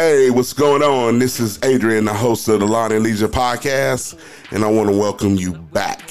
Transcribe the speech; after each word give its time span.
Hey, 0.00 0.30
what's 0.30 0.54
going 0.54 0.82
on? 0.82 1.18
This 1.18 1.40
is 1.40 1.62
Adrian, 1.62 2.06
the 2.06 2.14
host 2.14 2.48
of 2.48 2.60
the 2.60 2.66
Lawn 2.66 2.90
and 2.90 3.02
Leisure 3.02 3.28
podcast, 3.28 4.18
and 4.50 4.64
I 4.64 4.70
want 4.70 4.88
to 4.88 4.96
welcome 4.96 5.34
you 5.34 5.52
back. 5.52 6.08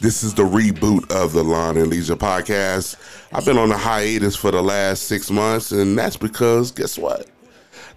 This 0.00 0.24
is 0.24 0.34
the 0.34 0.42
reboot 0.42 1.08
of 1.08 1.32
the 1.32 1.44
Lawn 1.44 1.76
and 1.76 1.86
Leisure 1.86 2.16
podcast. 2.16 2.96
I've 3.32 3.44
been 3.44 3.58
on 3.58 3.70
a 3.70 3.76
hiatus 3.76 4.34
for 4.34 4.50
the 4.50 4.60
last 4.60 5.04
six 5.04 5.30
months, 5.30 5.70
and 5.70 5.96
that's 5.96 6.16
because 6.16 6.72
guess 6.72 6.98
what? 6.98 7.28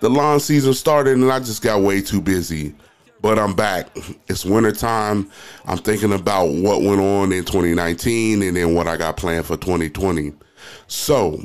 The 0.00 0.10
lawn 0.10 0.40
season 0.40 0.74
started, 0.74 1.16
and 1.16 1.32
I 1.32 1.38
just 1.38 1.62
got 1.62 1.80
way 1.80 2.02
too 2.02 2.20
busy. 2.20 2.74
But 3.22 3.38
I'm 3.38 3.54
back. 3.54 3.88
It's 4.28 4.44
wintertime. 4.44 5.30
I'm 5.64 5.78
thinking 5.78 6.12
about 6.12 6.48
what 6.48 6.82
went 6.82 7.00
on 7.00 7.32
in 7.32 7.46
2019 7.46 8.42
and 8.42 8.54
then 8.54 8.74
what 8.74 8.88
I 8.88 8.98
got 8.98 9.16
planned 9.16 9.46
for 9.46 9.56
2020. 9.56 10.34
So, 10.86 11.42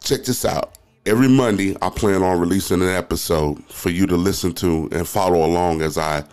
check 0.00 0.24
this 0.24 0.44
out 0.44 0.76
every 1.06 1.28
Monday, 1.28 1.76
I 1.82 1.90
plan 1.90 2.22
on 2.22 2.40
releasing 2.40 2.80
an 2.80 2.88
episode 2.88 3.62
for 3.64 3.90
you 3.90 4.06
to 4.06 4.16
listen 4.16 4.54
to 4.54 4.88
and 4.90 5.06
follow 5.06 5.44
along 5.44 5.82
as 5.82 5.98
I 5.98 6.24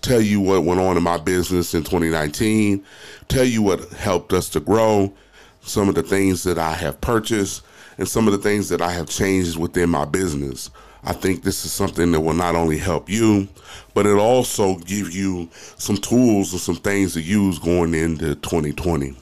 tell 0.00 0.20
you 0.20 0.40
what 0.40 0.64
went 0.64 0.80
on 0.80 0.96
in 0.96 1.02
my 1.02 1.18
business 1.18 1.74
in 1.74 1.82
2019, 1.82 2.82
tell 3.28 3.44
you 3.44 3.62
what 3.62 3.88
helped 3.90 4.32
us 4.32 4.48
to 4.50 4.60
grow, 4.60 5.12
some 5.60 5.88
of 5.88 5.94
the 5.94 6.02
things 6.02 6.42
that 6.44 6.58
I 6.58 6.72
have 6.72 7.00
purchased, 7.00 7.64
and 7.98 8.08
some 8.08 8.26
of 8.26 8.32
the 8.32 8.38
things 8.38 8.68
that 8.70 8.80
I 8.80 8.90
have 8.92 9.08
changed 9.08 9.58
within 9.58 9.90
my 9.90 10.04
business. 10.04 10.70
I 11.04 11.12
think 11.12 11.42
this 11.42 11.64
is 11.66 11.72
something 11.72 12.12
that 12.12 12.20
will 12.20 12.34
not 12.34 12.54
only 12.54 12.78
help 12.78 13.10
you, 13.10 13.46
but 13.92 14.06
it'll 14.06 14.20
also 14.20 14.76
give 14.78 15.14
you 15.14 15.50
some 15.76 15.98
tools 15.98 16.52
and 16.52 16.60
some 16.60 16.76
things 16.76 17.12
to 17.12 17.20
use 17.20 17.58
going 17.58 17.94
into 17.94 18.34
2020. 18.36 19.14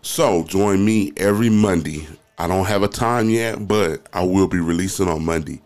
So 0.00 0.44
join 0.44 0.84
me 0.84 1.12
every 1.18 1.50
Monday 1.50 2.06
I 2.38 2.46
don't 2.46 2.66
have 2.66 2.82
a 2.82 2.88
time 2.88 3.30
yet, 3.30 3.66
but 3.66 4.06
I 4.12 4.24
will 4.24 4.46
be 4.46 4.60
releasing 4.60 5.08
on 5.08 5.24
Monday. 5.24 5.60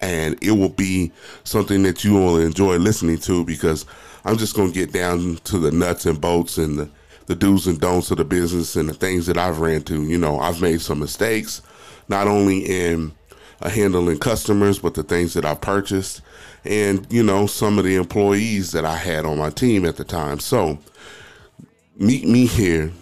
And 0.00 0.36
it 0.42 0.52
will 0.52 0.68
be 0.68 1.10
something 1.44 1.82
that 1.82 2.04
you 2.04 2.12
will 2.12 2.38
enjoy 2.38 2.76
listening 2.76 3.18
to 3.18 3.44
because 3.44 3.86
I'm 4.24 4.36
just 4.36 4.54
going 4.54 4.72
to 4.72 4.78
get 4.78 4.92
down 4.92 5.36
to 5.44 5.58
the 5.58 5.70
nuts 5.70 6.06
and 6.06 6.20
bolts 6.20 6.58
and 6.58 6.78
the, 6.78 6.90
the 7.26 7.34
do's 7.34 7.66
and 7.66 7.80
don'ts 7.80 8.10
of 8.10 8.18
the 8.18 8.24
business 8.24 8.76
and 8.76 8.88
the 8.88 8.94
things 8.94 9.26
that 9.26 9.38
I've 9.38 9.58
ran 9.58 9.82
to. 9.84 10.04
You 10.04 10.18
know, 10.18 10.38
I've 10.38 10.60
made 10.60 10.82
some 10.82 11.00
mistakes, 11.00 11.62
not 12.08 12.28
only 12.28 12.58
in 12.58 13.12
uh, 13.60 13.70
handling 13.70 14.18
customers, 14.18 14.78
but 14.78 14.94
the 14.94 15.02
things 15.02 15.34
that 15.34 15.44
I've 15.44 15.60
purchased 15.60 16.20
and, 16.64 17.06
you 17.10 17.22
know, 17.22 17.46
some 17.46 17.78
of 17.78 17.84
the 17.84 17.96
employees 17.96 18.72
that 18.72 18.84
I 18.84 18.96
had 18.96 19.24
on 19.24 19.38
my 19.38 19.50
team 19.50 19.84
at 19.86 19.96
the 19.96 20.04
time. 20.04 20.40
So 20.40 20.78
meet 21.96 22.28
me 22.28 22.46
here 22.46 22.92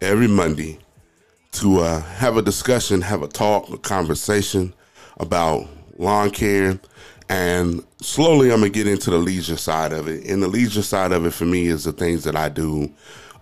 every 0.00 0.28
Monday 0.28 0.78
to 1.56 1.80
uh, 1.80 2.00
have 2.02 2.36
a 2.36 2.42
discussion, 2.42 3.00
have 3.00 3.22
a 3.22 3.28
talk, 3.28 3.70
a 3.70 3.78
conversation 3.78 4.74
about 5.18 5.66
lawn 5.98 6.30
care. 6.30 6.78
And 7.28 7.82
slowly 8.00 8.52
I'm 8.52 8.60
going 8.60 8.72
to 8.72 8.78
get 8.78 8.86
into 8.86 9.10
the 9.10 9.18
leisure 9.18 9.56
side 9.56 9.92
of 9.92 10.06
it. 10.06 10.26
And 10.26 10.42
the 10.42 10.48
leisure 10.48 10.82
side 10.82 11.12
of 11.12 11.24
it 11.24 11.32
for 11.32 11.46
me 11.46 11.66
is 11.66 11.84
the 11.84 11.92
things 11.92 12.24
that 12.24 12.36
I 12.36 12.48
do 12.48 12.92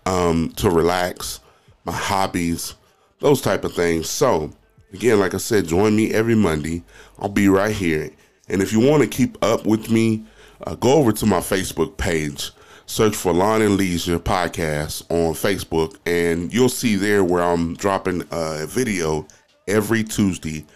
um, 0.06 0.52
to 0.56 0.70
relax, 0.70 1.40
my 1.84 1.92
hobbies, 1.92 2.74
those 3.18 3.40
type 3.40 3.64
of 3.64 3.74
things. 3.74 4.08
So, 4.08 4.52
again, 4.92 5.18
like 5.18 5.34
I 5.34 5.38
said, 5.38 5.66
join 5.66 5.96
me 5.96 6.12
every 6.14 6.34
Monday. 6.34 6.82
I'll 7.18 7.28
be 7.28 7.48
right 7.48 7.74
here. 7.74 8.10
And 8.48 8.62
if 8.62 8.72
you 8.72 8.80
want 8.80 9.02
to 9.02 9.08
keep 9.08 9.42
up 9.42 9.66
with 9.66 9.90
me, 9.90 10.24
uh, 10.66 10.76
go 10.76 10.94
over 10.94 11.12
to 11.12 11.26
my 11.26 11.40
Facebook 11.40 11.96
page 11.96 12.52
search 12.86 13.16
for 13.16 13.32
Lawn 13.32 13.62
and 13.62 13.76
Leisure 13.76 14.18
Podcast 14.18 15.02
on 15.10 15.34
Facebook, 15.34 15.96
and 16.06 16.52
you'll 16.52 16.68
see 16.68 16.96
there 16.96 17.24
where 17.24 17.42
I'm 17.42 17.74
dropping 17.74 18.24
a 18.30 18.66
video 18.66 19.26
every 19.66 20.04
Tuesday 20.04 20.66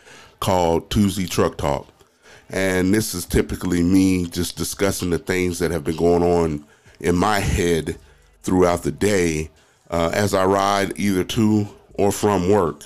called 0.41 0.91
Tuesday 0.91 1.27
Truck 1.27 1.59
Talk. 1.59 1.87
And 2.50 2.95
this 2.95 3.15
is 3.15 3.27
typically 3.27 3.83
me 3.83 4.27
just 4.27 4.56
discussing 4.56 5.10
the 5.10 5.19
things 5.19 5.59
that 5.59 5.71
have 5.71 5.84
been 5.84 5.97
going 5.97 6.22
on 6.22 6.65
in 7.00 7.15
my 7.15 7.41
head 7.41 7.99
throughout 8.43 8.82
the 8.82 8.93
day 8.93 9.50
uh, 9.91 10.11
as 10.15 10.32
I 10.32 10.47
ride 10.47 10.99
either 10.99 11.25
to 11.25 11.69
or 11.94 12.11
from 12.11 12.49
work. 12.49 12.84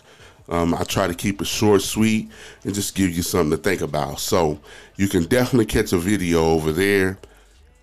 Um, 0.48 0.74
I 0.74 0.82
try 0.82 1.06
to 1.06 1.14
keep 1.14 1.40
it 1.40 1.46
short, 1.46 1.82
sweet, 1.82 2.28
and 2.64 2.74
just 2.74 2.96
give 2.96 3.10
you 3.10 3.22
something 3.22 3.56
to 3.56 3.56
think 3.56 3.80
about. 3.80 4.18
So 4.18 4.60
you 4.96 5.08
can 5.08 5.24
definitely 5.24 5.66
catch 5.66 5.92
a 5.92 5.98
video 5.98 6.42
over 6.42 6.72
there 6.72 7.18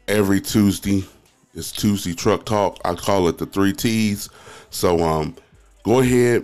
every 0.08 0.42
Tuesday 0.42 1.06
it's 1.54 1.72
Tuesday 1.72 2.14
Truck 2.14 2.46
Talk. 2.46 2.80
I 2.86 2.94
call 2.96 3.28
it 3.28 3.38
the 3.38 3.46
three 3.46 3.74
T's. 3.74 4.30
So 4.70 5.00
um, 5.00 5.36
go 5.84 6.00
ahead, 6.00 6.44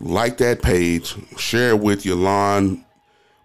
like 0.00 0.38
that 0.38 0.62
page, 0.62 1.14
share 1.36 1.70
it 1.70 1.80
with 1.80 2.06
your 2.06 2.16
lawn 2.16 2.84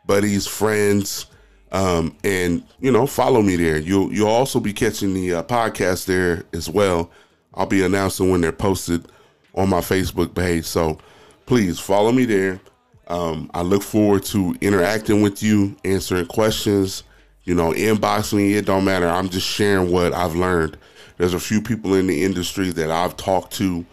buddies, 0.05 0.47
friends, 0.47 1.27
um, 1.71 2.15
and 2.23 2.63
you 2.79 2.91
know 2.91 3.05
follow 3.07 3.41
me 3.41 3.55
there. 3.55 3.77
You'll 3.77 4.11
you'll 4.11 4.27
also 4.27 4.59
be 4.59 4.73
catching 4.73 5.13
the 5.13 5.35
uh, 5.35 5.43
podcast 5.43 6.05
there 6.05 6.45
as 6.53 6.69
well. 6.69 7.09
I'll 7.53 7.65
be 7.65 7.83
announcing 7.83 8.29
when 8.29 8.41
they're 8.41 8.51
posted 8.51 9.07
on 9.55 9.69
my 9.69 9.81
Facebook 9.81 10.35
page. 10.35 10.65
So 10.65 10.99
please 11.45 11.79
follow 11.79 12.11
me 12.11 12.25
there. 12.25 12.59
Um, 13.07 13.49
I 13.55 13.63
look 13.63 13.81
forward 13.81 14.23
to 14.25 14.55
interacting 14.61 15.21
with 15.23 15.41
you, 15.41 15.75
answering 15.83 16.27
questions. 16.27 17.03
You 17.43 17.55
know, 17.55 17.71
inbox 17.71 18.31
me. 18.31 18.53
It 18.53 18.67
don't 18.67 18.85
matter. 18.85 19.07
I'm 19.07 19.29
just 19.29 19.47
sharing 19.47 19.91
what 19.91 20.13
I've 20.13 20.35
learned 20.35 20.77
there's 21.19 21.33
a 21.33 21.39
few 21.39 21.61
people 21.61 21.95
in 21.95 22.07
the 22.07 22.23
industry 22.23 22.71
that 22.71 22.89
I've 22.89 23.17
talked 23.17 23.51
to 23.55 23.85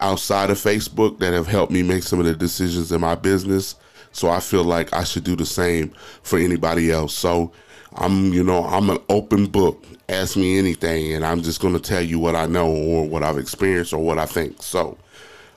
outside 0.00 0.50
of 0.50 0.58
Facebook 0.58 1.20
that 1.20 1.32
have 1.32 1.46
helped 1.46 1.72
me 1.72 1.80
make 1.80 2.02
some 2.02 2.18
of 2.18 2.26
the 2.26 2.34
decisions 2.34 2.90
in 2.90 3.00
my 3.00 3.14
business. 3.14 3.76
So 4.10 4.28
I 4.28 4.40
feel 4.40 4.64
like 4.64 4.92
I 4.92 5.04
should 5.04 5.22
do 5.22 5.36
the 5.36 5.46
same 5.46 5.92
for 6.24 6.40
anybody 6.40 6.90
else. 6.90 7.14
So 7.14 7.52
I'm, 7.94 8.32
you 8.32 8.42
know, 8.42 8.64
I'm 8.64 8.90
an 8.90 8.98
open 9.08 9.46
book. 9.46 9.86
Ask 10.08 10.36
me 10.36 10.58
anything, 10.58 11.14
and 11.14 11.24
I'm 11.24 11.40
just 11.40 11.60
going 11.60 11.72
to 11.74 11.80
tell 11.80 12.02
you 12.02 12.18
what 12.18 12.34
I 12.34 12.46
know 12.46 12.68
or 12.68 13.08
what 13.08 13.22
I've 13.22 13.38
experienced 13.38 13.92
or 13.92 14.04
what 14.04 14.18
I 14.18 14.26
think. 14.26 14.60
So, 14.60 14.98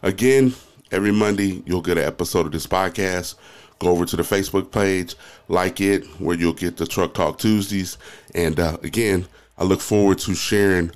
again, 0.03 0.53
every 0.91 1.11
Monday 1.11 1.63
you'll 1.65 1.81
get 1.81 1.97
an 1.97 2.05
episode 2.05 2.45
of 2.45 2.51
this 2.51 2.67
podcast. 2.67 3.33
Go 3.79 3.89
over 3.89 4.05
to 4.05 4.15
the 4.15 4.23
Facebook 4.23 4.71
page, 4.71 5.15
like 5.47 5.81
it, 5.81 6.05
where 6.21 6.37
you'll 6.37 6.53
get 6.53 6.77
the 6.77 6.85
Truck 6.85 7.15
Talk 7.15 7.39
Tuesdays. 7.39 7.97
And 8.35 8.59
uh, 8.59 8.77
again, 8.83 9.25
I 9.57 9.63
look 9.63 9.81
forward 9.81 10.19
to 10.19 10.35
sharing 10.35 10.91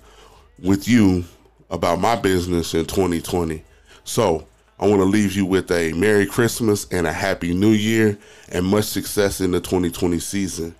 with 0.63 0.87
you 0.87 1.25
about 1.69 1.99
my 1.99 2.15
business 2.15 2.73
in 2.73 2.85
2020. 2.85 3.63
So 4.03 4.47
I 4.79 4.87
want 4.87 5.01
to 5.01 5.05
leave 5.05 5.33
you 5.33 5.45
with 5.45 5.71
a 5.71 5.93
Merry 5.93 6.25
Christmas 6.25 6.87
and 6.91 7.05
a 7.05 7.13
Happy 7.13 7.53
New 7.53 7.71
Year 7.71 8.17
and 8.49 8.65
much 8.65 8.85
success 8.85 9.41
in 9.41 9.51
the 9.51 9.59
2020 9.59 10.19
season. 10.19 10.75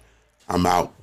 I'm 0.47 0.65
out. 0.65 0.93